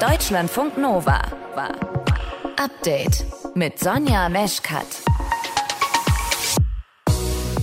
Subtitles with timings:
[0.00, 1.20] Deutschlandfunk Nova
[1.56, 1.74] war
[2.56, 4.86] Update mit Sonja Meschkat.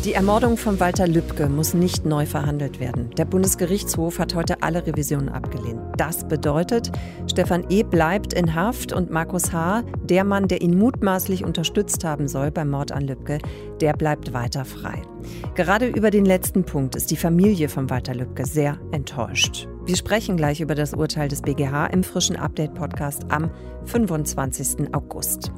[0.04, 3.09] Die Ermordung von Walter Lübcke muss nicht neu verhandelt werden.
[3.11, 5.79] Der Bundesgerichtshof hat heute alle Revisionen abgelehnt.
[5.95, 6.91] Das bedeutet,
[7.32, 7.84] Stefan E.
[7.84, 12.70] bleibt in Haft und Markus H., der Mann, der ihn mutmaßlich unterstützt haben soll beim
[12.70, 13.38] Mord an Lübcke,
[13.79, 15.02] der bleibt weiter frei.
[15.55, 19.70] Gerade über den letzten Punkt ist die Familie von Walter Lübcke sehr enttäuscht.
[19.86, 23.51] Wir sprechen gleich über das Urteil des BGH im frischen Update-Podcast am
[23.86, 24.96] 25.
[24.96, 25.51] August.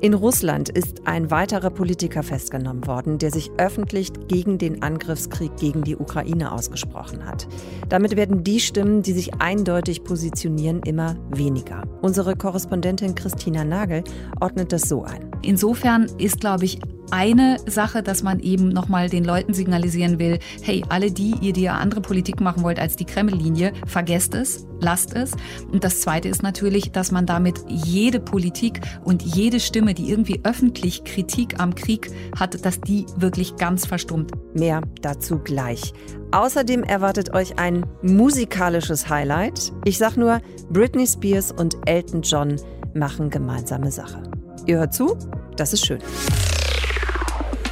[0.00, 5.82] In Russland ist ein weiterer Politiker festgenommen worden, der sich öffentlich gegen den Angriffskrieg gegen
[5.82, 7.48] die Ukraine ausgesprochen hat.
[7.88, 11.82] Damit werden die Stimmen, die sich eindeutig positionieren, immer weniger.
[12.00, 14.04] Unsere Korrespondentin Christina Nagel
[14.40, 15.32] ordnet das so ein.
[15.42, 16.78] Insofern ist, glaube ich,
[17.14, 21.62] eine Sache, dass man eben nochmal den Leuten signalisieren will, hey, alle die, ihr die
[21.62, 25.30] ja andere Politik machen wollt als die Kreml-Linie, vergesst es, lasst es.
[25.70, 30.40] Und das Zweite ist natürlich, dass man damit jede Politik und jede Stimme, die irgendwie
[30.42, 34.32] öffentlich Kritik am Krieg hat, dass die wirklich ganz verstummt.
[34.52, 35.92] Mehr dazu gleich.
[36.32, 39.72] Außerdem erwartet euch ein musikalisches Highlight.
[39.84, 42.56] Ich sag nur, Britney Spears und Elton John
[42.92, 44.20] machen gemeinsame Sache.
[44.66, 45.16] Ihr hört zu?
[45.56, 46.00] Das ist schön.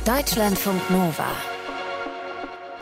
[0.05, 1.31] Deutschlandfunk Nova.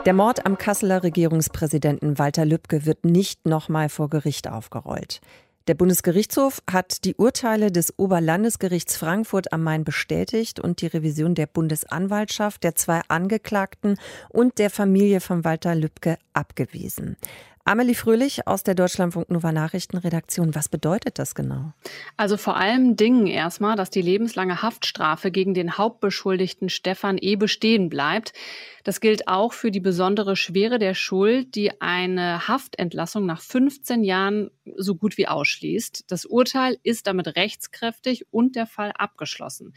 [0.07, 5.21] Der Mord am Kasseler Regierungspräsidenten Walter Lübcke wird nicht nochmal vor Gericht aufgerollt.
[5.67, 11.45] Der Bundesgerichtshof hat die Urteile des Oberlandesgerichts Frankfurt am Main bestätigt und die Revision der
[11.45, 17.17] Bundesanwaltschaft, der zwei Angeklagten und der Familie von Walter Lübcke abgewiesen.
[17.63, 20.55] Amelie Fröhlich aus der Deutschlandfunk Nova Nachrichtenredaktion.
[20.55, 21.73] Was bedeutet das genau?
[22.17, 27.35] Also vor allem Dingen erstmal, dass die lebenslange Haftstrafe gegen den Hauptbeschuldigten Stefan E.
[27.35, 28.33] bestehen bleibt.
[28.83, 34.51] Das gilt auch für die besondere Schwere der Schuld, die eine Haftentlassung nach 15 Jahren
[34.75, 36.05] so gut wie ausschließt.
[36.07, 39.73] Das Urteil ist damit rechtskräftig und der Fall abgeschlossen.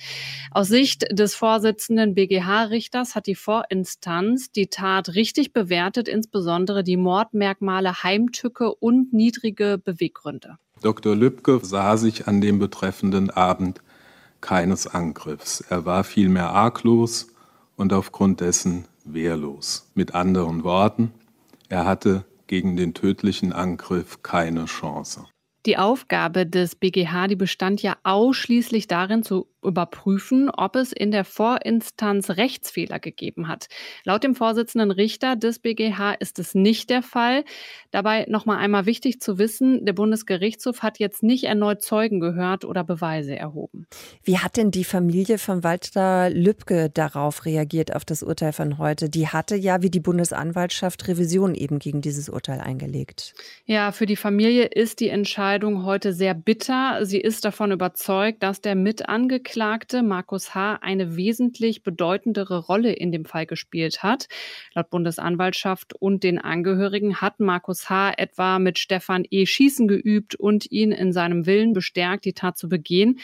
[0.50, 8.02] Aus Sicht des Vorsitzenden BGH-Richters hat die Vorinstanz die Tat richtig bewertet, insbesondere die Mordmerkmale
[8.02, 10.58] Heimtücke und niedrige Beweggründe.
[10.82, 11.14] Dr.
[11.14, 13.80] Lübcke sah sich an dem betreffenden Abend
[14.40, 15.62] keines Angriffs.
[15.62, 17.28] Er war vielmehr arglos
[17.76, 19.90] und aufgrund dessen wehrlos.
[19.94, 21.12] Mit anderen Worten,
[21.68, 25.26] er hatte gegen den tödlichen Angriff keine Chance.
[25.66, 31.24] Die Aufgabe des BGH, die bestand ja ausschließlich darin zu überprüfen, ob es in der
[31.24, 33.68] Vorinstanz Rechtsfehler gegeben hat.
[34.04, 37.44] Laut dem Vorsitzenden Richter des BGH ist es nicht der Fall.
[37.90, 42.84] Dabei nochmal einmal wichtig zu wissen, der Bundesgerichtshof hat jetzt nicht erneut Zeugen gehört oder
[42.84, 43.86] Beweise erhoben.
[44.22, 49.08] Wie hat denn die Familie von Walter Lübcke darauf reagiert, auf das Urteil von heute?
[49.08, 53.34] Die hatte ja wie die Bundesanwaltschaft Revision eben gegen dieses Urteil eingelegt.
[53.64, 57.04] Ja, für die Familie ist die Entscheidung heute sehr bitter.
[57.06, 60.80] Sie ist davon überzeugt, dass der Mitangeklagte Angeklagte Markus H.
[60.82, 64.26] eine wesentlich bedeutendere Rolle in dem Fall gespielt hat.
[64.74, 68.14] Laut Bundesanwaltschaft und den Angehörigen hat Markus H.
[68.16, 69.46] etwa mit Stefan E.
[69.46, 73.20] Schießen geübt und ihn in seinem Willen bestärkt, die Tat zu begehen.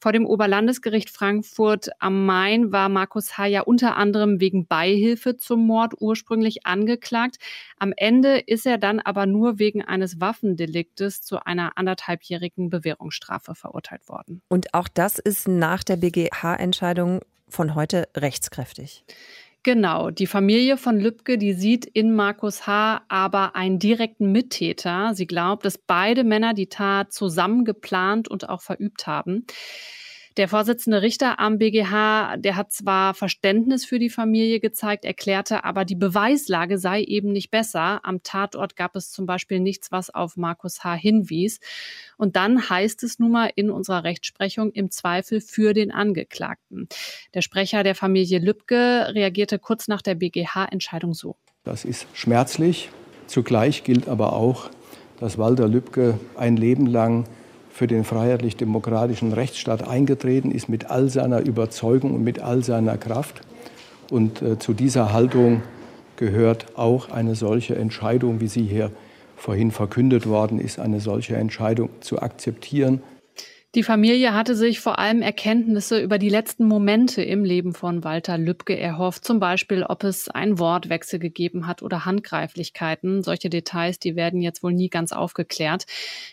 [0.00, 3.44] Vor dem Oberlandesgericht Frankfurt am Main war Markus H.
[3.44, 7.36] ja unter anderem wegen Beihilfe zum Mord ursprünglich angeklagt.
[7.78, 14.08] Am Ende ist er dann aber nur wegen eines Waffendeliktes zu einer anderthalbjährigen Bewährungsstrafe verurteilt
[14.08, 14.40] worden.
[14.48, 19.04] Und auch das ist nach der BGH-Entscheidung von heute rechtskräftig.
[19.62, 23.02] Genau, die Familie von Lübcke, die sieht in Markus H.
[23.08, 25.14] aber einen direkten Mittäter.
[25.14, 29.44] Sie glaubt, dass beide Männer die Tat zusammen geplant und auch verübt haben.
[30.36, 35.84] Der Vorsitzende Richter am BGH, der hat zwar Verständnis für die Familie gezeigt, erklärte aber,
[35.84, 38.00] die Beweislage sei eben nicht besser.
[38.04, 40.94] Am Tatort gab es zum Beispiel nichts, was auf Markus H.
[40.94, 41.58] hinwies.
[42.16, 46.88] Und dann heißt es nun mal in unserer Rechtsprechung im Zweifel für den Angeklagten.
[47.34, 51.36] Der Sprecher der Familie Lübcke reagierte kurz nach der BGH-Entscheidung so.
[51.64, 52.90] Das ist schmerzlich.
[53.26, 54.70] Zugleich gilt aber auch,
[55.18, 57.24] dass Walter Lübcke ein Leben lang
[57.80, 63.40] für den freiheitlich-demokratischen Rechtsstaat eingetreten ist mit all seiner Überzeugung und mit all seiner Kraft.
[64.10, 65.62] Und äh, zu dieser Haltung
[66.16, 68.90] gehört auch eine solche Entscheidung, wie sie hier
[69.34, 73.00] vorhin verkündet worden ist, eine solche Entscheidung zu akzeptieren,
[73.76, 78.36] die Familie hatte sich vor allem Erkenntnisse über die letzten Momente im Leben von Walter
[78.36, 83.22] Lübcke erhofft, zum Beispiel, ob es einen Wortwechsel gegeben hat oder Handgreiflichkeiten.
[83.22, 85.86] Solche Details, die werden jetzt wohl nie ganz aufgeklärt.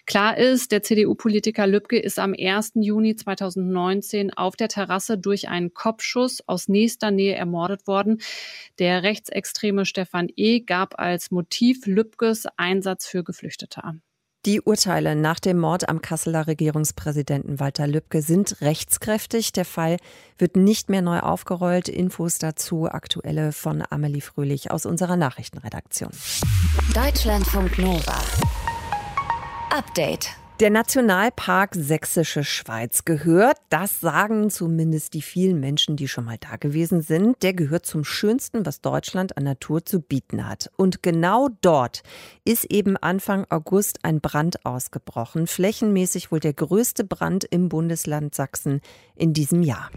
[0.08, 2.72] Klar ist, der CDU-Politiker Lübcke ist am 1.
[2.74, 8.20] Juni 2019 auf der Terrasse durch einen Kopfschuss aus nächster Nähe ermordet worden.
[8.80, 10.62] Der rechtsextreme Stefan E.
[10.62, 14.02] gab als Motiv Lübkes Einsatz für Geflüchtete an.
[14.48, 19.52] Die Urteile nach dem Mord am Kasseler Regierungspräsidenten Walter Lübcke sind rechtskräftig.
[19.52, 19.98] Der Fall
[20.38, 21.90] wird nicht mehr neu aufgerollt.
[21.90, 26.12] Infos dazu aktuelle von Amelie Fröhlich aus unserer Nachrichtenredaktion.
[26.96, 28.22] Deutschlandfunk Nova.
[29.70, 30.30] Update.
[30.60, 36.56] Der Nationalpark Sächsische Schweiz gehört, das sagen zumindest die vielen Menschen, die schon mal da
[36.56, 40.72] gewesen sind, der gehört zum schönsten, was Deutschland an Natur zu bieten hat.
[40.76, 42.02] Und genau dort
[42.44, 48.82] ist eben Anfang August ein Brand ausgebrochen, flächenmäßig wohl der größte Brand im Bundesland Sachsen
[49.16, 49.92] in diesem Jahr.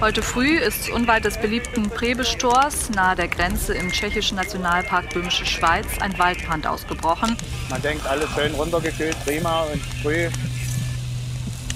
[0.00, 5.86] Heute früh ist unweit des beliebten Prebestors nahe der Grenze im tschechischen Nationalpark Böhmische Schweiz
[6.00, 7.36] ein Waldbrand ausgebrochen.
[7.68, 10.28] Man denkt, alles schön runtergekühlt, prima und früh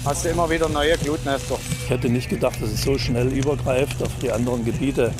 [0.05, 1.59] hast du immer wieder neue Glutnester.
[1.83, 5.13] Ich hätte nicht gedacht, dass es so schnell übergreift auf die anderen Gebiete.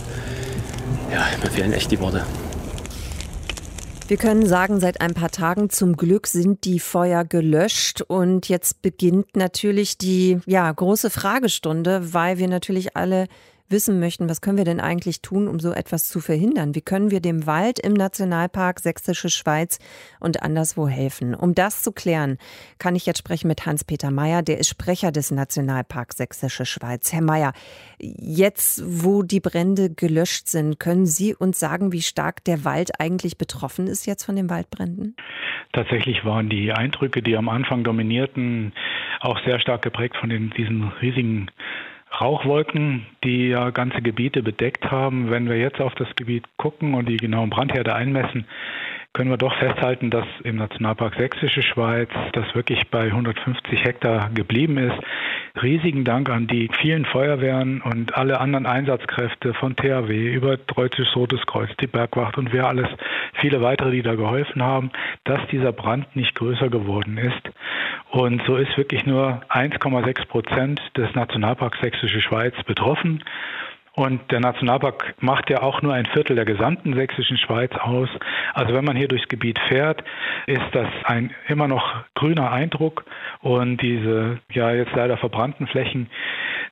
[1.11, 2.25] Ja, mir fehlen echt die Worte.
[4.05, 8.01] Wir können sagen, seit ein paar Tagen zum Glück sind die Feuer gelöscht.
[8.01, 13.27] Und jetzt beginnt natürlich die ja, große Fragestunde, weil wir natürlich alle
[13.69, 16.75] wissen möchten, was können wir denn eigentlich tun, um so etwas zu verhindern?
[16.75, 19.80] Wie können wir dem Wald im Nationalpark Sächsische Schweiz
[20.19, 21.33] und anderswo helfen?
[21.36, 22.38] Um das zu klären,
[22.77, 27.12] kann ich jetzt sprechen mit Hans-Peter Meyer, der ist Sprecher des Nationalparks Sächsische Schweiz.
[27.12, 27.54] Herr Meyer,
[28.00, 33.38] jetzt, wo die Brände gelöscht sind, können Sie uns sagen, wie stark der Wald eigentlich
[33.38, 35.15] betroffen ist jetzt von den Waldbränden?
[35.74, 38.74] Tatsächlich waren die Eindrücke, die am Anfang dominierten,
[39.21, 41.50] auch sehr stark geprägt von den, diesen riesigen
[42.19, 45.31] Rauchwolken, die ja ganze Gebiete bedeckt haben.
[45.31, 48.45] Wenn wir jetzt auf das Gebiet gucken und die genauen Brandherde einmessen,
[49.13, 54.77] können wir doch festhalten, dass im Nationalpark Sächsische Schweiz das wirklich bei 150 Hektar geblieben
[54.77, 55.00] ist.
[55.61, 61.45] Riesigen Dank an die vielen Feuerwehren und alle anderen Einsatzkräfte von THW über Deutsches Rotes
[61.45, 62.88] Kreuz, die Bergwacht und wer alles,
[63.39, 64.91] viele weitere, die da geholfen haben,
[65.25, 67.51] dass dieser Brand nicht größer geworden ist.
[68.09, 73.23] Und so ist wirklich nur 1,6 Prozent des Nationalparks Sächsische Schweiz betroffen.
[73.95, 78.09] Und der Nationalpark macht ja auch nur ein Viertel der gesamten sächsischen Schweiz aus.
[78.53, 80.03] Also wenn man hier durchs Gebiet fährt,
[80.47, 83.05] ist das ein immer noch grüner Eindruck.
[83.41, 86.09] Und diese ja jetzt leider verbrannten Flächen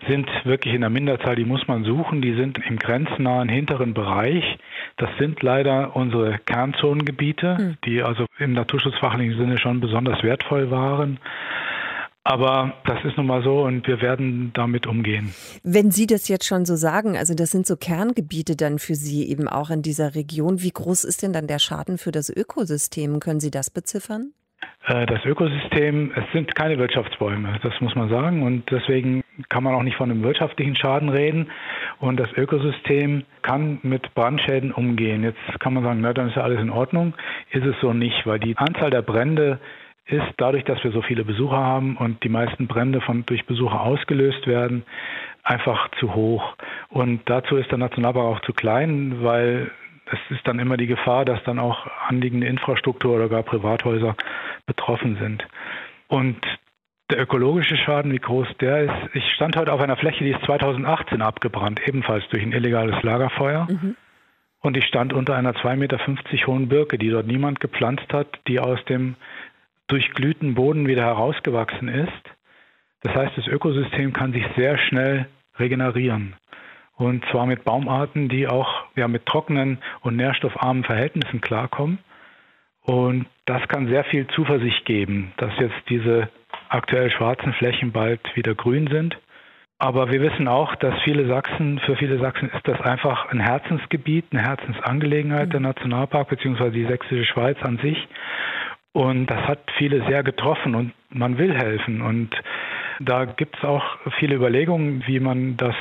[0.07, 2.23] sind wirklich in der Minderzahl, die muss man suchen.
[2.23, 4.57] Die sind im grenznahen hinteren Bereich.
[4.97, 7.77] Das sind leider unsere Kernzonengebiete, hm.
[7.85, 11.19] die also im naturschutzfachlichen Sinne schon besonders wertvoll waren.
[12.23, 15.33] Aber das ist nun mal so und wir werden damit umgehen.
[15.63, 19.27] Wenn Sie das jetzt schon so sagen, also das sind so Kerngebiete dann für Sie
[19.27, 20.61] eben auch in dieser Region.
[20.61, 23.19] Wie groß ist denn dann der Schaden für das Ökosystem?
[23.19, 24.33] Können Sie das beziffern?
[24.85, 28.43] Äh, das Ökosystem, es sind keine Wirtschaftsbäume, das muss man sagen.
[28.43, 31.49] Und deswegen kann man auch nicht von einem wirtschaftlichen Schaden reden.
[31.99, 35.23] Und das Ökosystem kann mit Brandschäden umgehen.
[35.23, 37.13] Jetzt kann man sagen, na, dann ist ja alles in Ordnung.
[37.51, 39.59] Ist es so nicht, weil die Anzahl der Brände
[40.11, 43.81] ist dadurch, dass wir so viele Besucher haben und die meisten Brände von, durch Besucher
[43.81, 44.83] ausgelöst werden,
[45.43, 46.55] einfach zu hoch.
[46.89, 49.71] Und dazu ist der Nationalpark auch zu klein, weil
[50.11, 54.15] es ist dann immer die Gefahr, dass dann auch anliegende Infrastruktur oder gar Privathäuser
[54.65, 55.45] betroffen sind.
[56.07, 56.37] Und
[57.09, 59.15] der ökologische Schaden, wie groß der ist.
[59.15, 63.67] Ich stand heute auf einer Fläche, die ist 2018 abgebrannt, ebenfalls durch ein illegales Lagerfeuer.
[63.69, 63.95] Mhm.
[64.61, 65.99] Und ich stand unter einer 2,50 Meter
[66.47, 69.15] hohen Birke, die dort niemand gepflanzt hat, die aus dem
[69.91, 72.23] durchglühten Boden wieder herausgewachsen ist.
[73.01, 75.27] Das heißt, das Ökosystem kann sich sehr schnell
[75.59, 76.35] regenerieren.
[76.95, 81.99] Und zwar mit Baumarten, die auch ja, mit trockenen und nährstoffarmen Verhältnissen klarkommen.
[82.83, 86.29] Und das kann sehr viel Zuversicht geben, dass jetzt diese
[86.69, 89.17] aktuell schwarzen Flächen bald wieder grün sind.
[89.77, 94.25] Aber wir wissen auch, dass viele Sachsen, für viele Sachsen ist das einfach ein Herzensgebiet,
[94.31, 96.69] eine Herzensangelegenheit, der Nationalpark bzw.
[96.69, 97.97] die sächsische Schweiz an sich.
[98.93, 102.01] Und das hat viele sehr getroffen und man will helfen.
[102.01, 102.29] Und
[102.99, 103.83] da gibt es auch
[104.19, 105.75] viele Überlegungen, wie man das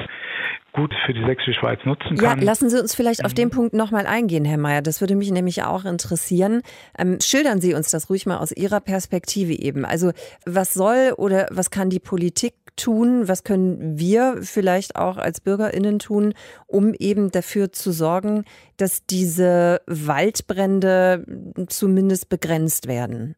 [0.73, 2.39] gut für die Sächsische Schweiz nutzen kann.
[2.39, 3.53] Ja, lassen Sie uns vielleicht auf den mhm.
[3.53, 4.83] Punkt nochmal eingehen, Herr Mayer.
[4.83, 6.63] Das würde mich nämlich auch interessieren.
[6.97, 9.85] Ähm, schildern Sie uns das ruhig mal aus Ihrer Perspektive eben.
[9.85, 10.13] Also
[10.47, 13.29] was soll oder was kann die Politik tun?
[13.29, 16.35] Was können wir vielleicht auch als Bürgerinnen tun,
[16.67, 18.45] um eben dafür zu sorgen,
[18.77, 21.25] dass diese Waldbrände
[21.69, 23.37] zumindest begrenzt werden?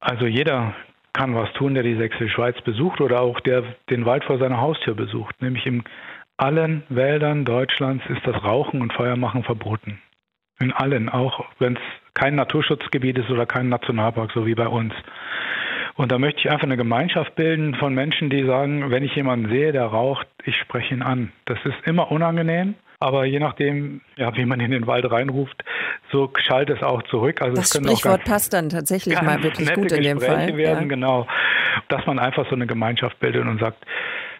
[0.00, 0.74] Also jeder
[1.12, 4.60] kann was tun, der die Sächsische Schweiz besucht oder auch der den Wald vor seiner
[4.60, 5.40] Haustür besucht.
[5.42, 5.82] Nämlich in
[6.36, 10.00] allen Wäldern Deutschlands ist das Rauchen und Feuermachen verboten.
[10.58, 11.82] In allen, auch wenn es
[12.14, 14.92] kein Naturschutzgebiet ist oder kein Nationalpark, so wie bei uns.
[15.94, 19.48] Und da möchte ich einfach eine Gemeinschaft bilden von Menschen, die sagen, wenn ich jemanden
[19.50, 21.32] sehe, der raucht, ich spreche ihn an.
[21.46, 25.64] Das ist immer unangenehm Aber je nachdem, ja, wie man in den Wald reinruft,
[26.12, 27.40] so schallt es auch zurück.
[27.40, 30.54] Also das Sprichwort passt dann tatsächlich mal wirklich gut in dem Fall.
[30.56, 30.88] Werden, ja.
[30.88, 31.26] Genau,
[31.88, 33.86] dass man einfach so eine Gemeinschaft bildet und sagt,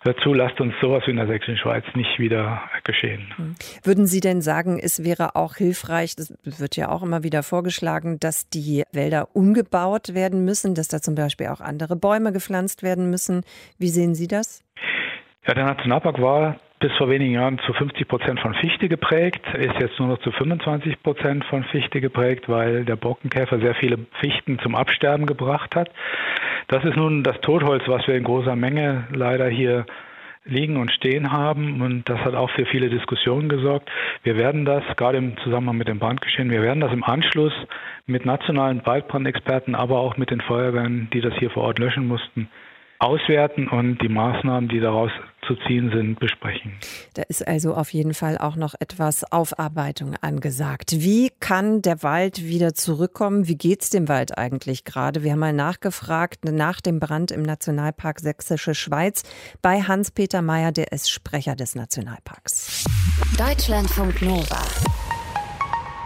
[0.05, 3.33] dazu lasst uns sowas wie in der Sächsischen Schweiz nicht wieder geschehen.
[3.37, 3.55] Hm.
[3.83, 8.19] Würden Sie denn sagen, es wäre auch hilfreich, das wird ja auch immer wieder vorgeschlagen,
[8.21, 13.11] dass die Wälder umgebaut werden müssen, dass da zum Beispiel auch andere Bäume gepflanzt werden
[13.11, 13.43] müssen.
[13.79, 14.65] Wie sehen Sie das?
[15.47, 19.79] Ja, der Nationalpark war bis vor wenigen Jahren zu 50 Prozent von Fichte geprägt, ist
[19.79, 24.59] jetzt nur noch zu 25 Prozent von Fichte geprägt, weil der Borkenkäfer sehr viele Fichten
[24.61, 25.91] zum Absterben gebracht hat.
[26.69, 29.85] Das ist nun das Totholz, was wir in großer Menge leider hier
[30.47, 31.83] liegen und stehen haben.
[31.83, 33.91] Und das hat auch für viele Diskussionen gesorgt.
[34.23, 37.53] Wir werden das, gerade im Zusammenhang mit dem Brandgeschehen, wir werden das im Anschluss
[38.07, 42.49] mit nationalen Waldbrandexperten, aber auch mit den Feuerwehren, die das hier vor Ort löschen mussten,
[43.01, 45.11] auswerten und die Maßnahmen, die daraus
[45.47, 46.75] zu ziehen sind, besprechen.
[47.15, 50.93] Da ist also auf jeden Fall auch noch etwas Aufarbeitung angesagt.
[50.99, 53.49] Wie kann der Wald wieder zurückkommen?
[53.49, 55.25] Wie geht es dem Wald eigentlich gerade?
[55.25, 59.23] Wir haben mal nachgefragt nach dem Brand im Nationalpark Sächsische Schweiz
[59.63, 62.85] bei Hans-Peter Mayer, der ist Sprecher des Nationalparks.
[63.39, 64.63] Deutschlandfunk Nova.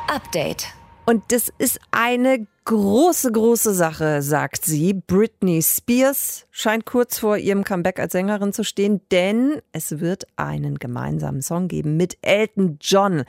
[0.09, 0.69] Update.
[1.07, 4.95] Und das ist eine große, große Sache, sagt sie.
[4.95, 10.79] Britney Spears scheint kurz vor ihrem Comeback als Sängerin zu stehen, denn es wird einen
[10.79, 13.25] gemeinsamen Song geben mit Elton John.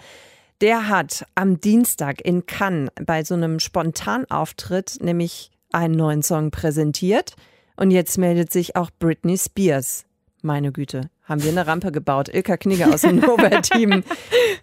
[0.62, 7.36] Der hat am Dienstag in Cannes bei so einem Spontanauftritt nämlich einen neuen Song präsentiert.
[7.76, 10.06] Und jetzt meldet sich auch Britney Spears.
[10.46, 12.30] Meine Güte, haben wir eine Rampe gebaut.
[12.32, 14.04] Ilka Knigge aus dem Nova-Team.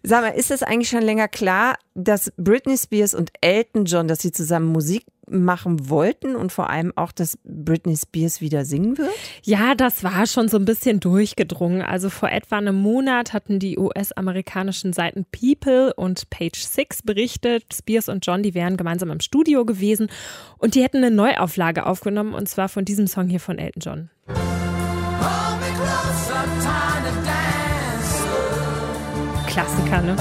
[0.04, 4.20] Sag mal, ist es eigentlich schon länger klar, dass Britney Spears und Elton John, dass
[4.20, 9.10] sie zusammen Musik machen wollten und vor allem auch, dass Britney Spears wieder singen wird?
[9.42, 11.82] Ja, das war schon so ein bisschen durchgedrungen.
[11.82, 18.08] Also vor etwa einem Monat hatten die US-amerikanischen Seiten People und Page Six berichtet, Spears
[18.08, 20.10] und John, die wären gemeinsam im Studio gewesen
[20.58, 24.61] und die hätten eine Neuauflage aufgenommen und zwar von diesem Song hier von Elton John.
[29.52, 30.16] Klassiker, ne?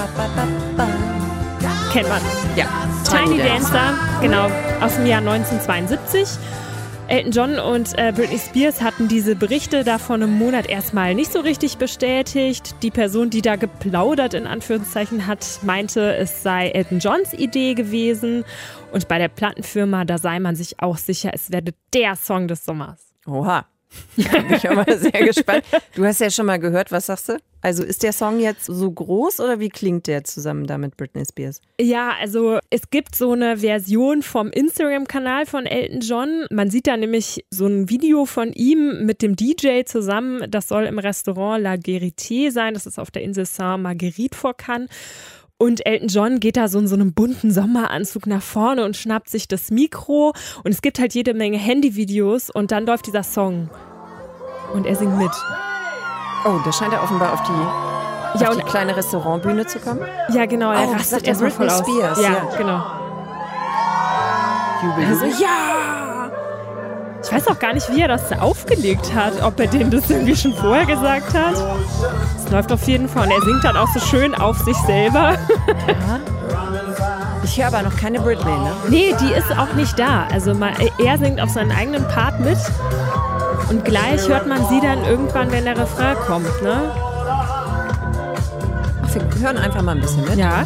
[1.93, 2.21] Kennt man.
[2.57, 2.65] Ja.
[3.09, 4.49] Tiny, Dancer, genau,
[4.81, 6.27] aus dem Jahr 1972.
[7.07, 11.31] Elton John und äh, Britney Spears hatten diese Berichte da vor einem Monat erstmal nicht
[11.31, 12.75] so richtig bestätigt.
[12.83, 18.43] Die Person, die da geplaudert in Anführungszeichen hat, meinte, es sei Elton Johns Idee gewesen.
[18.91, 22.65] Und bei der Plattenfirma, da sei man sich auch sicher, es werde der Song des
[22.65, 23.13] Sommers.
[23.25, 23.65] Oha.
[24.15, 25.63] Bin ich aber sehr gespannt.
[25.95, 27.37] Du hast ja schon mal gehört, was sagst du?
[27.61, 31.23] Also ist der Song jetzt so groß oder wie klingt der zusammen da mit Britney
[31.25, 31.61] Spears?
[31.79, 36.45] Ja, also es gibt so eine Version vom Instagram-Kanal von Elton John.
[36.49, 40.49] Man sieht da nämlich so ein Video von ihm mit dem DJ zusammen.
[40.49, 42.73] Das soll im Restaurant La Guérité sein.
[42.73, 44.89] Das ist auf der Insel Saint-Marguerite vor Cannes.
[45.61, 49.29] Und Elton John geht da so in so einem bunten Sommeranzug nach vorne und schnappt
[49.29, 50.33] sich das Mikro.
[50.63, 53.69] Und es gibt halt jede Menge Handyvideos und dann läuft dieser Song.
[54.73, 55.29] Und er singt mit.
[56.45, 60.01] Oh, da scheint er offenbar auf die, ja, auf die kleine Restaurantbühne zu kommen.
[60.33, 60.71] Ja, genau.
[60.71, 61.77] Er oh, rastet erstmal voll aus.
[61.77, 62.57] Spears, ja, ja.
[62.57, 62.83] genau.
[64.81, 65.80] Jubel, Also, ja!
[67.23, 70.35] Ich weiß auch gar nicht, wie er das aufgelegt hat, ob er dem das irgendwie
[70.35, 71.55] schon vorher gesagt hat.
[72.37, 75.37] Es läuft auf jeden Fall und er singt dann auch so schön auf sich selber.
[77.43, 78.71] Ich höre aber noch keine Britney, ne?
[78.89, 80.27] Nee, die ist auch nicht da.
[80.31, 82.57] Also mal, er singt auf seinen eigenen Part mit
[83.69, 86.91] und gleich hört man sie dann irgendwann, wenn der Refrain kommt, ne?
[89.03, 90.35] Ach, wir hören einfach mal ein bisschen mit.
[90.35, 90.63] Ja.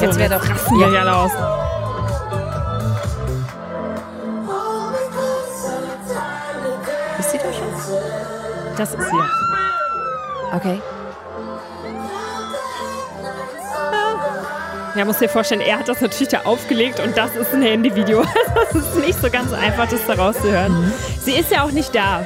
[0.00, 1.32] Jetzt wäre doch rasten wir ja los.
[8.78, 10.54] Das ist sie.
[10.54, 10.80] Okay.
[14.94, 18.24] Ja, muss dir vorstellen, er hat das natürlich da aufgelegt und das ist ein Handyvideo.
[18.72, 20.92] Das ist nicht so ganz einfach, das da rauszuhören.
[21.22, 22.24] Sie ist ja auch nicht da.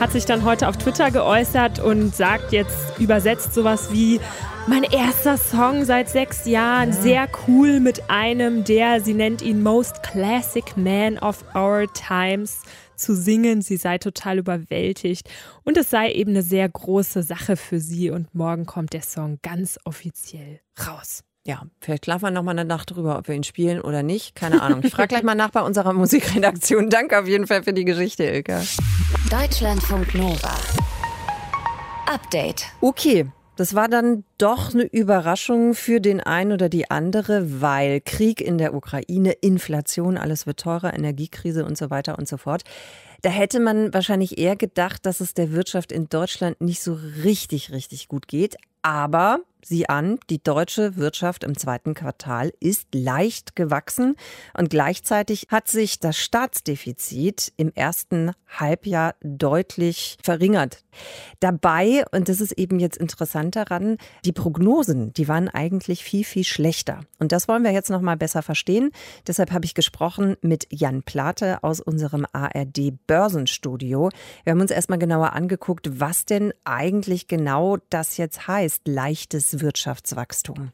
[0.00, 4.20] Hat sich dann heute auf Twitter geäußert und sagt jetzt übersetzt sowas wie
[4.66, 10.02] mein erster Song seit sechs Jahren, sehr cool mit einem, der, sie nennt ihn Most
[10.02, 12.60] Classic Man of Our Times,
[13.02, 13.62] zu singen.
[13.62, 15.28] Sie sei total überwältigt
[15.64, 19.38] und es sei eben eine sehr große Sache für sie und morgen kommt der Song
[19.42, 21.24] ganz offiziell raus.
[21.44, 24.36] Ja, vielleicht schlafen wir noch mal eine Nacht drüber, ob wir ihn spielen oder nicht.
[24.36, 24.80] Keine Ahnung.
[24.84, 26.88] Ich frage gleich mal nach bei unserer Musikredaktion.
[26.88, 28.62] Danke auf jeden Fall für die Geschichte, Ilka.
[29.28, 30.54] Deutschlandfunk Nova.
[32.06, 32.66] Update.
[32.80, 38.40] Okay, Das war dann doch eine Überraschung für den einen oder die andere, weil Krieg
[38.40, 42.62] in der Ukraine, Inflation, alles wird teurer, Energiekrise und so weiter und so fort.
[43.20, 47.70] Da hätte man wahrscheinlich eher gedacht, dass es der Wirtschaft in Deutschland nicht so richtig,
[47.72, 48.56] richtig gut geht.
[48.80, 54.16] Aber sieh an, die deutsche Wirtschaft im zweiten Quartal ist leicht gewachsen
[54.56, 60.84] und gleichzeitig hat sich das Staatsdefizit im ersten Halbjahr deutlich verringert.
[61.40, 66.44] Dabei, und das ist eben jetzt interessant daran, die Prognosen, die waren eigentlich viel, viel
[66.44, 67.00] schlechter.
[67.18, 68.90] Und das wollen wir jetzt noch mal besser verstehen.
[69.26, 74.10] Deshalb habe ich gesprochen mit Jan Plate aus unserem ARD Börsenstudio.
[74.44, 80.72] Wir haben uns erstmal genauer angeguckt, was denn eigentlich genau das jetzt heißt, leichtes Wirtschaftswachstum.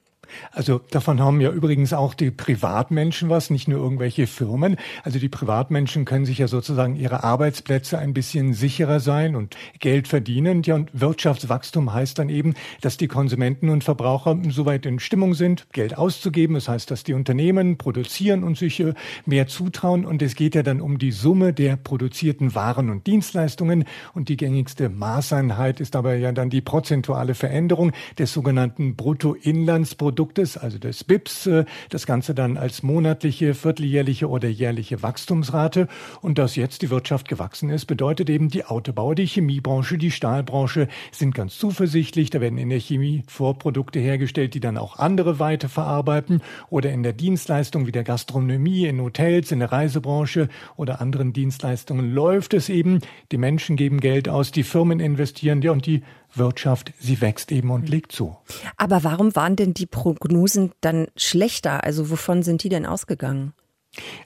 [0.52, 4.76] Also davon haben ja übrigens auch die Privatmenschen was, nicht nur irgendwelche Firmen.
[5.02, 10.08] Also die Privatmenschen können sich ja sozusagen ihre Arbeitsplätze ein bisschen sicherer sein und Geld
[10.08, 10.62] verdienen.
[10.62, 15.66] Ja, und Wirtschaftswachstum heißt dann eben, dass die Konsumenten und Verbraucher soweit in Stimmung sind,
[15.72, 16.54] Geld auszugeben.
[16.54, 18.94] Das heißt, dass die Unternehmen produzieren und sich äh,
[19.26, 20.04] mehr zutrauen.
[20.04, 23.84] Und es geht ja dann um die Summe der produzierten Waren und Dienstleistungen.
[24.14, 30.56] Und die gängigste Maßeinheit ist aber ja dann die prozentuale Veränderung des sogenannten Bruttoinlandsprodukts Produktes,
[30.56, 35.86] also des BIPs, äh, das Ganze dann als monatliche, vierteljährliche oder jährliche Wachstumsrate.
[36.22, 40.88] Und dass jetzt die Wirtschaft gewachsen ist, bedeutet eben die Autobauer, die Chemiebranche, die Stahlbranche
[41.12, 42.30] sind ganz zuversichtlich.
[42.30, 47.12] Da werden in der Chemie Vorprodukte hergestellt, die dann auch andere weiterverarbeiten oder in der
[47.12, 53.02] Dienstleistung wie der Gastronomie, in Hotels, in der Reisebranche oder anderen Dienstleistungen läuft es eben.
[53.30, 56.02] Die Menschen geben Geld aus, die Firmen investieren, ja, und die
[56.34, 58.36] Wirtschaft, sie wächst eben und legt zu.
[58.76, 61.84] Aber warum waren denn die Prognosen dann schlechter?
[61.84, 63.54] Also wovon sind die denn ausgegangen?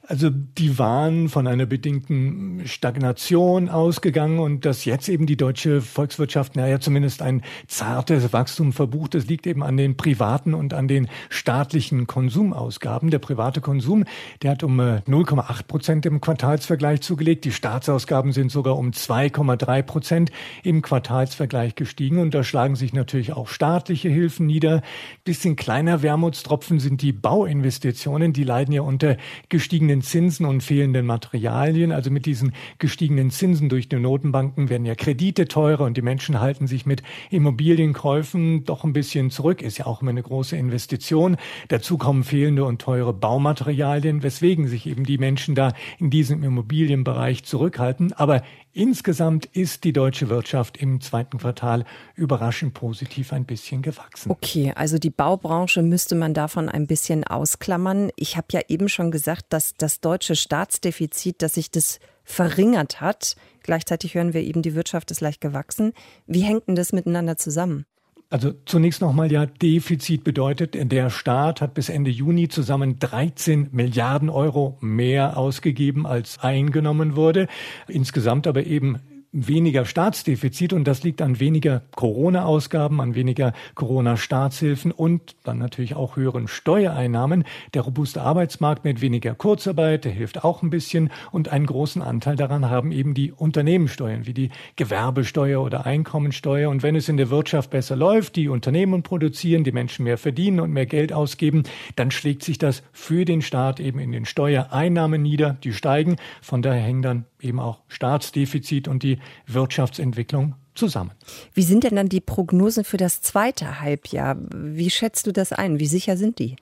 [0.07, 6.57] Also die waren von einer bedingten Stagnation ausgegangen und dass jetzt eben die deutsche Volkswirtschaft,
[6.57, 11.09] naja, zumindest ein zartes Wachstum verbucht, das liegt eben an den privaten und an den
[11.31, 13.11] staatlichen Konsumausgaben.
[13.11, 14.05] Der private Konsum,
[14.43, 17.45] der hat um 0,8 äh, Prozent im Quartalsvergleich zugelegt.
[17.45, 23.33] Die Staatsausgaben sind sogar um 2,3 Prozent im Quartalsvergleich gestiegen und da schlagen sich natürlich
[23.33, 24.83] auch staatliche Hilfen nieder.
[25.25, 29.17] Bisschen kleiner Wermutstropfen sind die Bauinvestitionen, die leiden ja unter
[29.62, 31.93] gestiegenen Zinsen und fehlenden Materialien.
[31.93, 36.41] Also mit diesen gestiegenen Zinsen durch die Notenbanken werden ja Kredite teurer und die Menschen
[36.41, 39.63] halten sich mit Immobilienkäufen doch ein bisschen zurück.
[39.63, 41.36] Ist ja auch immer eine große Investition.
[41.69, 47.45] Dazu kommen fehlende und teure Baumaterialien, weswegen sich eben die Menschen da in diesem Immobilienbereich
[47.45, 48.13] zurückhalten.
[48.15, 48.43] Aber
[48.75, 51.84] Insgesamt ist die deutsche Wirtschaft im zweiten Quartal
[52.15, 54.30] überraschend positiv ein bisschen gewachsen.
[54.30, 58.10] Okay, also die Baubranche müsste man davon ein bisschen ausklammern.
[58.17, 63.36] Ich habe ja eben schon gesagt, dass das deutsche Staatsdefizit, dass sich das verringert hat.
[63.62, 65.93] Gleichzeitig hören wir eben, die Wirtschaft ist leicht gewachsen.
[66.26, 67.86] Wie hängt denn das miteinander zusammen?
[68.30, 74.30] Also zunächst nochmal ja, Defizit bedeutet, der Staat hat bis Ende Juni zusammen 13 Milliarden
[74.30, 77.47] Euro mehr ausgegeben, als eingenommen wurde.
[77.88, 79.00] Insgesamt aber eben
[79.32, 86.16] weniger Staatsdefizit und das liegt an weniger Corona-Ausgaben, an weniger Corona-Staatshilfen und dann natürlich auch
[86.16, 87.45] höheren Steuereinnahmen.
[87.73, 92.36] Der robuste Arbeitsmarkt mit weniger Kurzarbeit, der hilft auch ein bisschen und einen großen Anteil
[92.36, 96.68] daran haben eben die Unternehmenssteuern wie die Gewerbesteuer oder Einkommensteuer.
[96.68, 100.60] Und wenn es in der Wirtschaft besser läuft, die Unternehmen produzieren, die Menschen mehr verdienen
[100.60, 101.62] und mehr Geld ausgeben,
[101.97, 106.16] dann schlägt sich das für den Staat eben in den Steuereinnahmen nieder, die steigen.
[106.42, 111.13] Von daher hängen dann eben auch Staatsdefizit und die Wirtschaftsentwicklung zusammen.
[111.55, 114.37] Wie sind denn dann die Prognosen für das zweite Halbjahr?
[114.55, 115.78] Wie schätzt du das ein?
[115.78, 116.57] Wie sicher sind die?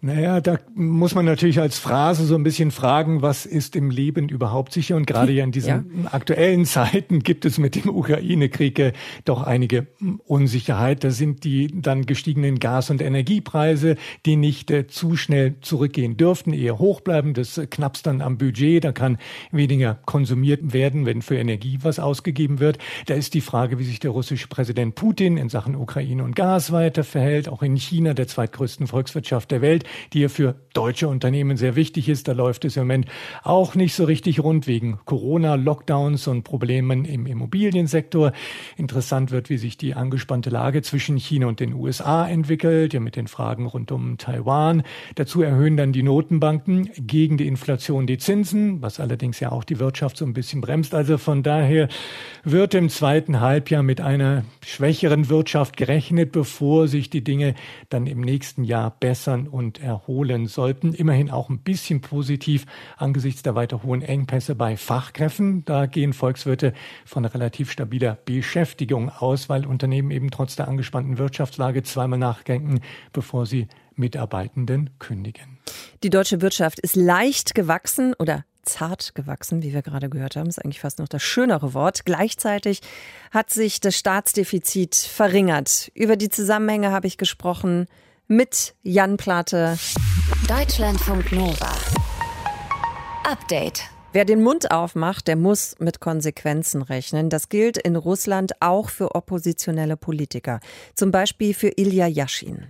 [0.00, 4.28] Naja, da muss man natürlich als Phrase so ein bisschen fragen, was ist im Leben
[4.28, 4.96] überhaupt sicher?
[4.96, 6.10] Und gerade ja in diesen ja.
[6.10, 8.92] aktuellen Zeiten gibt es mit dem Ukraine-Krieg äh,
[9.24, 9.86] doch einige
[10.24, 11.04] Unsicherheit.
[11.04, 16.52] Da sind die dann gestiegenen Gas- und Energiepreise, die nicht äh, zu schnell zurückgehen dürften,
[16.52, 17.32] eher hoch bleiben.
[17.32, 18.84] Das äh, knappst dann am Budget.
[18.84, 19.18] Da kann
[19.52, 22.78] weniger konsumiert werden, wenn für Energie was ausgegeben wird.
[23.06, 26.72] Da ist die Frage, wie sich der russische Präsident Putin in Sachen Ukraine und Gas
[26.72, 27.48] weiter verhält.
[27.48, 32.08] Auch in China, der zweitgrößten Volkswirtschaft der Welt, die ja für deutsche Unternehmen sehr wichtig
[32.08, 32.28] ist.
[32.28, 33.06] Da läuft es im Moment
[33.42, 38.32] auch nicht so richtig rund wegen Corona, Lockdowns und Problemen im Immobiliensektor.
[38.76, 43.16] Interessant wird, wie sich die angespannte Lage zwischen China und den USA entwickelt, ja mit
[43.16, 44.82] den Fragen rund um Taiwan.
[45.14, 49.78] Dazu erhöhen dann die Notenbanken gegen die Inflation die Zinsen, was allerdings ja auch die
[49.78, 50.94] Wirtschaft so ein bisschen bremst.
[50.94, 51.88] Also von daher
[52.44, 57.54] wird im zweiten Halbjahr mit einer schwächeren Wirtschaft gerechnet, bevor sich die Dinge
[57.88, 60.94] dann im nächsten Jahr bessern und erholen sollten.
[60.94, 65.64] Immerhin auch ein bisschen positiv angesichts der weiter hohen Engpässe bei Fachkräften.
[65.64, 66.72] Da gehen Volkswirte
[67.04, 72.80] von relativ stabiler Beschäftigung aus, weil Unternehmen eben trotz der angespannten Wirtschaftslage zweimal nachdenken,
[73.12, 75.58] bevor sie Mitarbeitenden kündigen.
[76.02, 80.48] Die deutsche Wirtschaft ist leicht gewachsen oder zart gewachsen, wie wir gerade gehört haben.
[80.48, 82.04] Ist eigentlich fast noch das schönere Wort.
[82.04, 82.80] Gleichzeitig
[83.30, 85.90] hat sich das Staatsdefizit verringert.
[85.94, 87.86] Über die Zusammenhänge habe ich gesprochen
[88.32, 89.78] mit Jan Plate.
[90.48, 91.70] Deutschlandfunk Nova.
[93.24, 93.82] Update.
[94.14, 97.30] Wer den Mund aufmacht, der muss mit Konsequenzen rechnen.
[97.30, 100.60] Das gilt in Russland auch für oppositionelle Politiker.
[100.94, 102.66] Zum Beispiel für Ilya Yashin.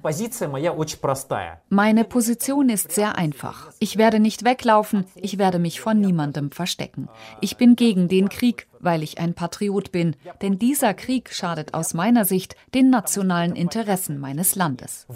[1.68, 3.72] Meine Position ist sehr einfach.
[3.80, 7.08] Ich werde nicht weglaufen, ich werde mich vor niemandem verstecken.
[7.40, 10.16] Ich bin gegen den Krieg, weil ich ein Patriot bin.
[10.42, 15.06] Denn dieser Krieg schadet aus meiner Sicht den nationalen Interessen meines Landes.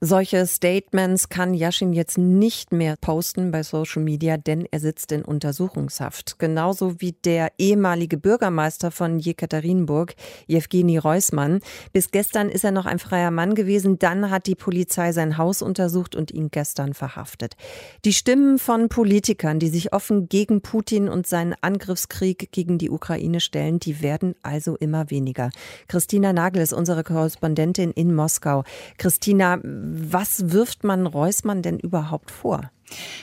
[0.00, 5.24] Solche Statements kann Yashin jetzt nicht mehr posten bei Social Media, denn er sitzt in
[5.24, 6.38] Untersuchungshaft.
[6.38, 10.14] Genauso wie der ehemalige Bürgermeister von Jekaterinburg,
[10.46, 11.60] Jewgeni Reusmann.
[11.92, 13.98] Bis gestern ist er noch ein freier Mann gewesen.
[13.98, 17.54] Dann hat die Polizei sein Haus untersucht und ihn gestern verhaftet.
[18.04, 23.40] Die Stimmen von Politikern, die sich offen gegen Putin und seinen Angriffskrieg gegen die Ukraine
[23.40, 25.50] stellen, die werden also immer weniger.
[25.86, 28.64] Christina Nagel ist unsere Korrespondentin in Moskau.
[28.98, 32.70] Christina, was wirft man Reusmann denn überhaupt vor?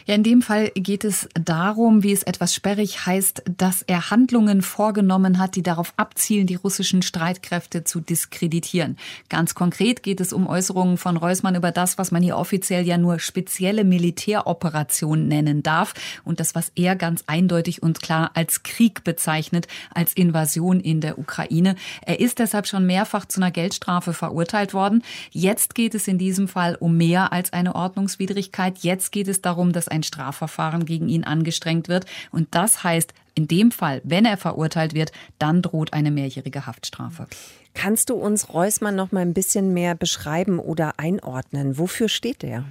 [0.06, 4.62] Ja, in dem Fall geht es darum, wie es etwas sperrig heißt, dass er Handlungen
[4.62, 8.98] vorgenommen hat, die darauf abzielen, die russischen Streitkräfte zu diskreditieren.
[9.30, 12.98] Ganz konkret geht es um Äußerungen von Reusmann über das, was man hier offiziell ja
[12.98, 19.04] nur spezielle Militäroperation nennen darf und das, was er ganz eindeutig und klar als Krieg
[19.04, 21.76] bezeichnet, als Invasion in der Ukraine.
[22.02, 25.04] Er ist deshalb schon mehrfach zu einer Geldstrafe verurteilt worden.
[25.32, 28.80] Jetzt geht es in diesem Fall um mehr als eine Ordnungswidrigkeit.
[28.80, 32.06] Jetzt geht es darum, darum, dass ein Strafverfahren gegen ihn angestrengt wird.
[32.32, 37.28] Und das heißt, in dem Fall, wenn er verurteilt wird, dann droht eine mehrjährige Haftstrafe.
[37.74, 41.78] Kannst du uns Reusmann noch mal ein bisschen mehr beschreiben oder einordnen?
[41.78, 42.64] Wofür steht er?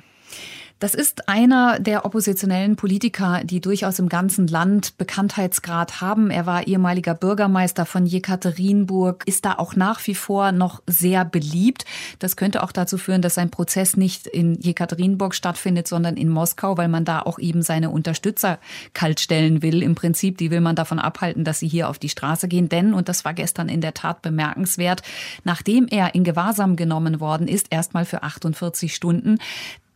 [0.80, 6.30] Das ist einer der oppositionellen Politiker, die durchaus im ganzen Land Bekanntheitsgrad haben.
[6.30, 11.84] Er war ehemaliger Bürgermeister von Jekaterinburg, ist da auch nach wie vor noch sehr beliebt.
[12.20, 16.76] Das könnte auch dazu führen, dass sein Prozess nicht in Jekaterinburg stattfindet, sondern in Moskau,
[16.76, 18.60] weil man da auch eben seine Unterstützer
[18.94, 19.82] kaltstellen will.
[19.82, 22.68] Im Prinzip, die will man davon abhalten, dass sie hier auf die Straße gehen.
[22.68, 25.02] Denn, und das war gestern in der Tat bemerkenswert,
[25.42, 29.38] nachdem er in Gewahrsam genommen worden ist, erstmal für 48 Stunden,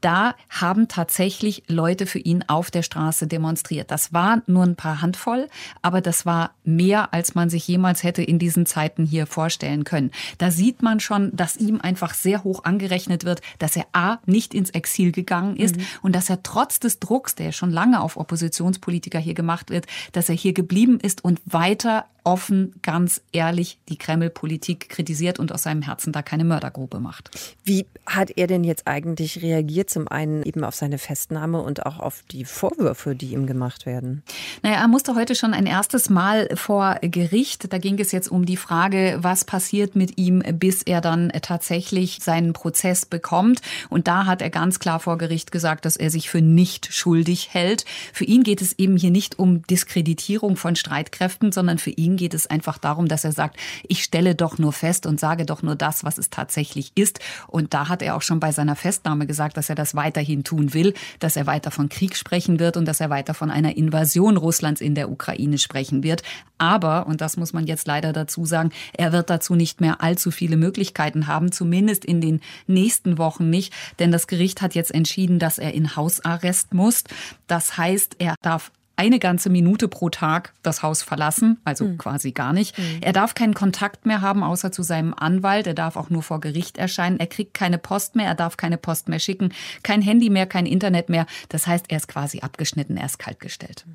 [0.03, 3.91] da haben tatsächlich Leute für ihn auf der Straße demonstriert.
[3.91, 5.49] Das war nur ein paar Handvoll,
[5.81, 10.11] aber das war mehr, als man sich jemals hätte in diesen Zeiten hier vorstellen können.
[10.39, 14.55] Da sieht man schon, dass ihm einfach sehr hoch angerechnet wird, dass er A, nicht
[14.55, 15.87] ins Exil gegangen ist mhm.
[16.03, 20.29] und dass er trotz des Drucks, der schon lange auf Oppositionspolitiker hier gemacht wird, dass
[20.29, 25.83] er hier geblieben ist und weiter offen, ganz ehrlich die Kreml-Politik kritisiert und aus seinem
[25.83, 27.31] Herzen da keine Mördergrube macht.
[27.65, 29.91] Wie hat er denn jetzt eigentlich reagiert?
[29.91, 34.23] Zum einen eben auf seine Festnahme und auch auf die Vorwürfe, die ihm gemacht werden.
[34.63, 37.73] Naja, er musste heute schon ein erstes Mal vor Gericht.
[37.73, 42.19] Da ging es jetzt um die Frage, was passiert mit ihm, bis er dann tatsächlich
[42.23, 43.61] seinen Prozess bekommt.
[43.89, 47.49] Und da hat er ganz klar vor Gericht gesagt, dass er sich für nicht schuldig
[47.53, 47.85] hält.
[48.13, 52.35] Für ihn geht es eben hier nicht um Diskreditierung von Streitkräften, sondern für ihn geht
[52.35, 55.77] es einfach darum, dass er sagt, ich stelle doch nur fest und sage doch nur
[55.77, 57.21] das, was es tatsächlich ist.
[57.49, 60.75] Und da hat er auch schon bei seiner Festnahme gesagt, dass er das weiterhin tun
[60.75, 64.37] will, dass er weiter von Krieg sprechen wird und dass er weiter von einer Invasion
[64.37, 66.23] Russlands in der Ukraine sprechen wird.
[66.59, 70.31] Aber, und das muss man jetzt leider dazu sagen, er wird dazu nicht mehr allzu
[70.31, 75.39] viele Möglichkeiten haben, zumindest in den nächsten Wochen nicht, denn das Gericht hat jetzt entschieden,
[75.39, 77.05] dass er in Hausarrest muss.
[77.49, 81.99] Das heißt, er darf eine ganze Minute pro Tag das Haus verlassen, also mhm.
[81.99, 82.79] quasi gar nicht.
[82.79, 82.99] Mhm.
[83.01, 85.67] Er darf keinen Kontakt mehr haben, außer zu seinem Anwalt.
[85.67, 87.19] Er darf auch nur vor Gericht erscheinen.
[87.19, 89.53] Er kriegt keine Post mehr, er darf keine Post mehr schicken,
[89.83, 91.27] kein Handy mehr, kein Internet mehr.
[91.49, 93.87] Das heißt, er ist quasi abgeschnitten, er ist kaltgestellt.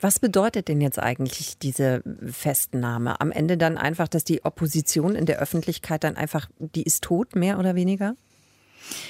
[0.00, 3.20] Was bedeutet denn jetzt eigentlich diese Festnahme?
[3.20, 7.36] Am Ende dann einfach, dass die Opposition in der Öffentlichkeit dann einfach, die ist tot,
[7.36, 8.14] mehr oder weniger?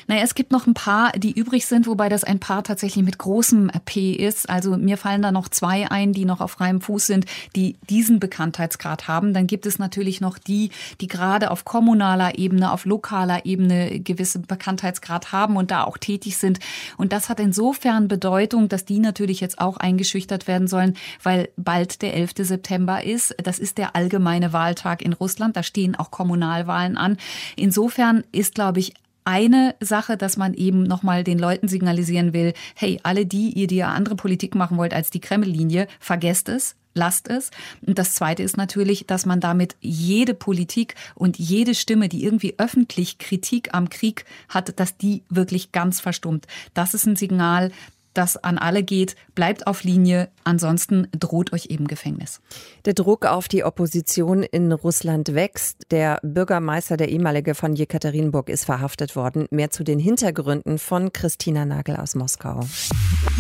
[0.07, 3.19] Naja, es gibt noch ein paar, die übrig sind, wobei das ein paar tatsächlich mit
[3.19, 4.49] großem P ist.
[4.49, 8.21] Also mir fallen da noch zwei ein, die noch auf freiem Fuß sind, die diesen
[8.21, 9.35] Bekanntheitsgrad haben.
[9.35, 14.41] Dann gibt es natürlich noch die, die gerade auf kommunaler Ebene, auf lokaler Ebene gewisse
[14.41, 16.59] Bekanntheitsgrad haben und da auch tätig sind.
[16.97, 22.03] Und das hat insofern Bedeutung, dass die natürlich jetzt auch eingeschüchtert werden sollen, weil bald
[22.03, 22.33] der 11.
[22.39, 23.35] September ist.
[23.43, 25.57] Das ist der allgemeine Wahltag in Russland.
[25.57, 27.17] Da stehen auch Kommunalwahlen an.
[27.57, 33.01] Insofern ist, glaube ich, eine Sache, dass man eben nochmal den Leuten signalisieren will, hey,
[33.03, 37.29] alle die, ihr die ja andere Politik machen wollt als die Kreml-Linie, vergesst es, lasst
[37.29, 37.51] es.
[37.87, 42.55] Und das Zweite ist natürlich, dass man damit jede Politik und jede Stimme, die irgendwie
[42.59, 46.47] öffentlich Kritik am Krieg hat, dass die wirklich ganz verstummt.
[46.75, 47.71] Das ist ein Signal,
[48.15, 52.41] das an alle geht, bleibt auf Linie, ansonsten droht euch eben Gefängnis.
[52.85, 55.87] Der Druck auf die Opposition in Russland wächst.
[55.91, 59.47] Der Bürgermeister, der ehemalige von Jekaterinburg, ist verhaftet worden.
[59.51, 62.61] Mehr zu den Hintergründen von Christina Nagel aus Moskau.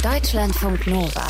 [0.02, 1.26] Deutschlandfunk Nova.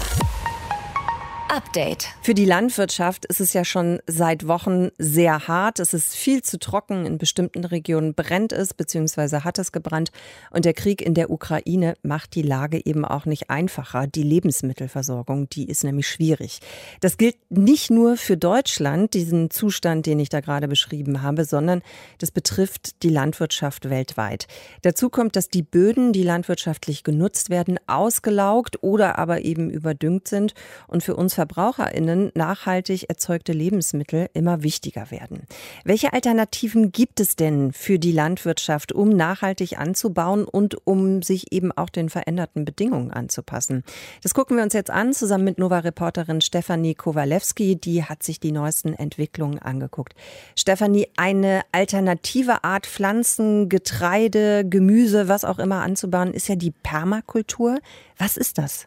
[1.51, 2.07] Update.
[2.23, 5.81] Für die Landwirtschaft ist es ja schon seit Wochen sehr hart.
[5.81, 7.07] Es ist viel zu trocken.
[7.07, 9.41] In bestimmten Regionen brennt es bzw.
[9.41, 10.13] hat es gebrannt.
[10.53, 14.07] Und der Krieg in der Ukraine macht die Lage eben auch nicht einfacher.
[14.07, 16.61] Die Lebensmittelversorgung, die ist nämlich schwierig.
[17.01, 21.83] Das gilt nicht nur für Deutschland, diesen Zustand, den ich da gerade beschrieben habe, sondern
[22.19, 24.47] das betrifft die Landwirtschaft weltweit.
[24.83, 30.55] Dazu kommt, dass die Böden, die landwirtschaftlich genutzt werden, ausgelaugt oder aber eben überdüngt sind
[30.87, 35.47] und für uns VerbraucherInnen nachhaltig erzeugte Lebensmittel immer wichtiger werden.
[35.85, 41.73] Welche Alternativen gibt es denn für die Landwirtschaft, um nachhaltig anzubauen und um sich eben
[41.73, 43.85] auch den veränderten Bedingungen anzupassen?
[44.23, 47.77] Das gucken wir uns jetzt an, zusammen mit Nova-Reporterin Stefanie Kowalewski.
[47.77, 50.15] Die hat sich die neuesten Entwicklungen angeguckt.
[50.57, 57.79] Stefanie, eine alternative Art Pflanzen, Getreide, Gemüse, was auch immer anzubauen, ist ja die Permakultur.
[58.19, 58.87] Was ist das?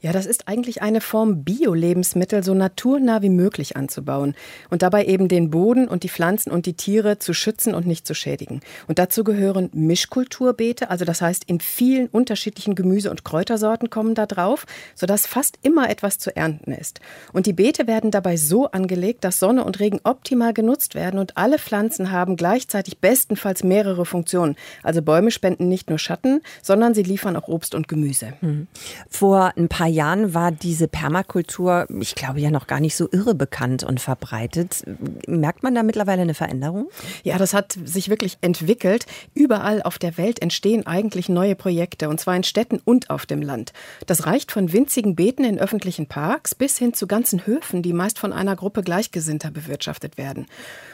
[0.00, 4.34] Ja, das ist eigentlich eine Form, Bio-Lebensmittel so naturnah wie möglich anzubauen
[4.70, 8.06] und dabei eben den Boden und die Pflanzen und die Tiere zu schützen und nicht
[8.06, 8.60] zu schädigen.
[8.86, 14.26] Und dazu gehören Mischkulturbeete, also das heißt, in vielen unterschiedlichen Gemüse- und Kräutersorten kommen da
[14.26, 17.00] drauf, sodass fast immer etwas zu ernten ist.
[17.32, 21.36] Und die Beete werden dabei so angelegt, dass Sonne und Regen optimal genutzt werden und
[21.36, 24.54] alle Pflanzen haben gleichzeitig bestenfalls mehrere Funktionen.
[24.84, 28.34] Also Bäume spenden nicht nur Schatten, sondern sie liefern auch Obst und Gemüse.
[28.40, 28.68] Mhm.
[29.08, 33.34] Vor ein paar Jahren war diese Permakultur, ich glaube ja noch gar nicht so irre
[33.34, 34.84] bekannt und verbreitet.
[35.26, 36.88] Merkt man da mittlerweile eine Veränderung?
[37.24, 39.06] Ja, das hat sich wirklich entwickelt.
[39.34, 43.42] Überall auf der Welt entstehen eigentlich neue Projekte, und zwar in Städten und auf dem
[43.42, 43.72] Land.
[44.06, 48.18] Das reicht von winzigen Beeten in öffentlichen Parks bis hin zu ganzen Höfen, die meist
[48.18, 50.46] von einer Gruppe Gleichgesinnter bewirtschaftet werden.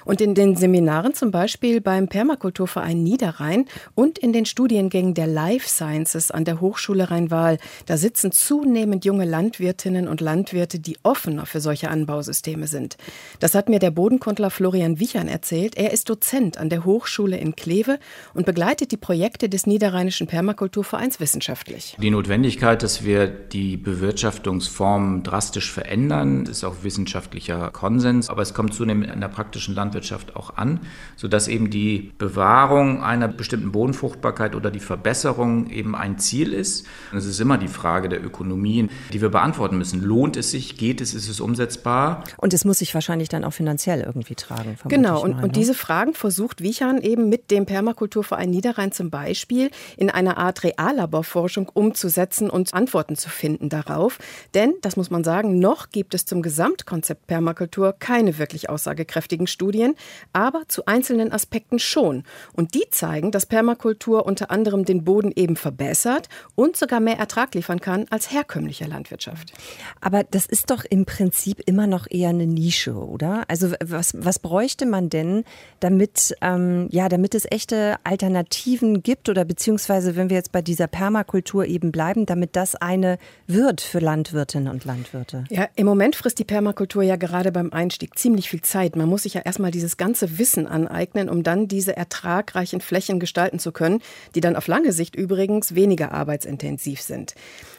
[0.05, 5.69] Und in den Seminaren zum Beispiel beim Permakulturverein Niederrhein und in den Studiengängen der Life
[5.69, 11.61] Sciences an der Hochschule Rhein-Waal, da sitzen zunehmend junge Landwirtinnen und Landwirte, die offener für
[11.61, 12.97] solche Anbausysteme sind.
[13.41, 15.77] Das hat mir der Bodenkundler Florian Wichern erzählt.
[15.77, 17.99] Er ist Dozent an der Hochschule in Kleve
[18.35, 21.97] und begleitet die Projekte des Niederrheinischen Permakulturvereins wissenschaftlich.
[22.01, 28.75] Die Notwendigkeit, dass wir die Bewirtschaftungsform drastisch verändern, ist auch wissenschaftlicher Konsens, aber es kommt
[28.75, 30.81] zunehmend in der praktischen Landwirtschaft auch an,
[31.17, 36.87] sodass eben die Bewahrung einer bestimmten Bodenfruchtbarkeit oder die Verbesserung eben ein Ziel ist.
[37.15, 40.03] Es ist immer die Frage der Ökonomie, die wir beantworten müssen.
[40.03, 40.77] Lohnt es sich?
[40.77, 41.15] Geht es?
[41.15, 42.25] Ist es umsetzbar?
[42.39, 44.77] Und es muss sich wahrscheinlich dann auch finanziell irgendwie tragen.
[44.89, 45.23] Genau.
[45.23, 45.43] Und, mal, ne?
[45.45, 50.65] und diese Fragen versucht Wichern eben mit dem Permakulturverein Niederrhein zum Beispiel in einer Art
[50.65, 54.19] Reallaborforschung umzusetzen und Antworten zu finden darauf.
[54.55, 59.84] Denn, das muss man sagen, noch gibt es zum Gesamtkonzept Permakultur keine wirklich aussagekräftigen Studien,
[60.33, 62.25] aber zu einzelnen Aspekten schon.
[62.55, 67.55] Und die zeigen, dass Permakultur unter anderem den Boden eben verbessert und sogar mehr Ertrag
[67.55, 69.53] liefern kann als herkömmliche Landwirtschaft.
[70.01, 73.45] Aber das ist doch im Prinzip immer noch eher eine Nische, oder?
[73.49, 75.45] Also was, was bräuchte man denn,
[75.81, 80.87] damit, ähm, ja, damit es echte Alternativen gibt oder beziehungsweise, wenn wir jetzt bei dieser
[80.87, 85.45] Permakultur eben bleiben, damit das eine wird für Landwirtinnen und Landwirte?
[85.51, 88.97] Ja, im Moment frisst die Permakultur ja gerade beim Einstieg ziemlich viel Zeit.
[88.97, 93.59] Man muss sich ja erstmal dieses ganze Wissen aneignen, um dann diese ertragreichen Flächen gestalten
[93.59, 94.01] zu können,
[94.35, 97.35] die dann auf lange Sicht übrigens weniger arbeitsintensiv sind.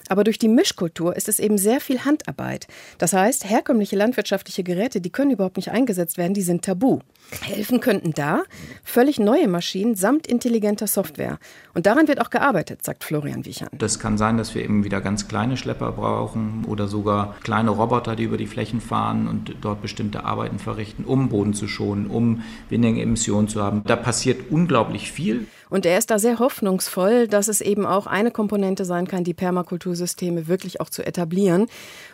[0.09, 2.67] Aber durch die Mischkultur ist es eben sehr viel Handarbeit.
[2.97, 6.99] Das heißt, herkömmliche landwirtschaftliche Geräte, die können überhaupt nicht eingesetzt werden, die sind tabu.
[7.41, 8.43] Helfen könnten da
[8.83, 11.39] völlig neue Maschinen samt intelligenter Software.
[11.73, 13.69] Und daran wird auch gearbeitet, sagt Florian Wichern.
[13.73, 18.15] Das kann sein, dass wir eben wieder ganz kleine Schlepper brauchen oder sogar kleine Roboter,
[18.15, 22.43] die über die Flächen fahren und dort bestimmte Arbeiten verrichten, um Boden zu schonen, um
[22.69, 23.83] weniger Emissionen zu haben.
[23.85, 25.47] Da passiert unglaublich viel.
[25.69, 29.33] Und er ist da sehr hoffnungsvoll, dass es eben auch eine Komponente sein kann, die
[29.33, 31.67] Permakultursysteme wirklich auch zu etablieren.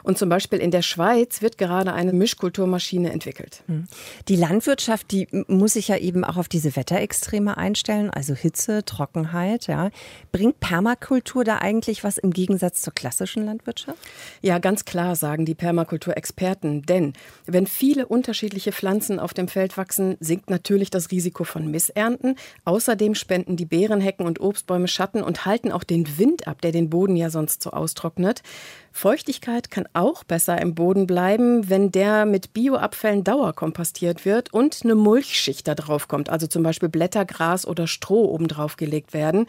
[0.04, 3.64] Und zum Beispiel in der Schweiz wird gerade eine Mischkulturmaschine entwickelt.
[3.68, 3.86] Hm.
[4.28, 9.68] Die Landwirtschaft, die muss sich ja eben auch auf diese Wetterextreme einstellen, also Hitze, Trockenheit.
[9.68, 9.90] Ja.
[10.32, 13.98] Bringt Permakultur da eigentlich was im Gegensatz zur klassischen Landwirtschaft?
[14.42, 16.84] Ja, ganz klar sagen die Permakulturexperten.
[16.84, 17.14] Denn
[17.46, 22.36] wenn viele unterschiedliche Pflanzen auf dem Feld wachsen, sinkt natürlich das Risiko von Missernten.
[22.66, 26.72] Außerdem spenden spenden die Beerenhecken und Obstbäume Schatten und halten auch den Wind ab, der
[26.72, 28.44] den Boden ja sonst so austrocknet.
[28.92, 34.96] Feuchtigkeit kann auch besser im Boden bleiben, wenn der mit Bioabfällen dauerkompostiert wird und eine
[34.96, 39.48] Mulchschicht da drauf kommt, also zum Beispiel Blätter, Gras oder Stroh obendrauf gelegt werden.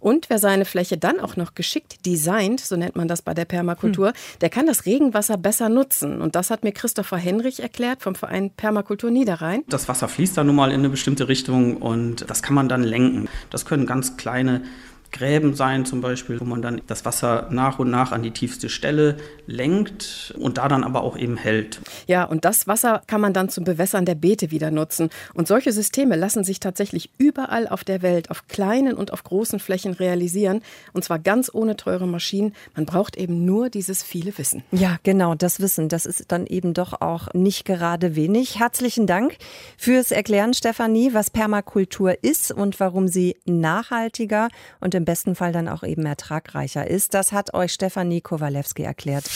[0.00, 3.44] Und wer seine Fläche dann auch noch geschickt designt, so nennt man das bei der
[3.44, 4.14] Permakultur, hm.
[4.40, 6.20] der kann das Regenwasser besser nutzen.
[6.20, 9.64] Und das hat mir Christopher Henrich erklärt vom Verein Permakultur Niederrhein.
[9.68, 12.82] Das Wasser fließt da nun mal in eine bestimmte Richtung und das kann man dann
[12.82, 13.28] lenken.
[13.50, 14.62] Das können ganz kleine
[15.14, 18.68] Gräben sein zum Beispiel, wo man dann das Wasser nach und nach an die tiefste
[18.68, 21.80] Stelle lenkt und da dann aber auch eben hält.
[22.08, 25.10] Ja, und das Wasser kann man dann zum Bewässern der Beete wieder nutzen.
[25.32, 29.60] Und solche Systeme lassen sich tatsächlich überall auf der Welt, auf kleinen und auf großen
[29.60, 30.62] Flächen realisieren.
[30.92, 32.52] Und zwar ganz ohne teure Maschinen.
[32.74, 34.64] Man braucht eben nur dieses viele Wissen.
[34.72, 35.88] Ja, genau, das Wissen.
[35.88, 38.58] Das ist dann eben doch auch nicht gerade wenig.
[38.58, 39.36] Herzlichen Dank
[39.76, 44.48] fürs Erklären, Stefanie, was Permakultur ist und warum sie nachhaltiger
[44.80, 47.12] und im im besten Fall dann auch eben ertragreicher ist.
[47.12, 49.26] Das hat euch Stefanie Kowalewski erklärt.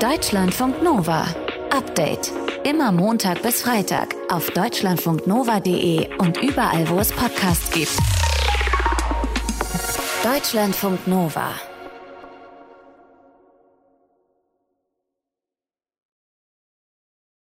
[0.00, 1.24] Deutschlandfunk Nova.
[1.70, 2.32] Update.
[2.64, 7.96] Immer Montag bis Freitag auf deutschlandfunknova.de und überall, wo es Podcasts gibt.
[10.24, 11.50] Deutschlandfunk Nova.